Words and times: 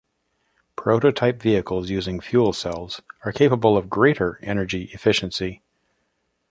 Prototype 0.75 1.39
vehicles 1.39 1.91
using 1.91 2.19
fuel 2.19 2.53
cells 2.53 3.03
are 3.23 3.31
capable 3.31 3.77
of 3.77 3.87
greater 3.87 4.39
energy 4.41 4.85
efficiency. 4.93 5.61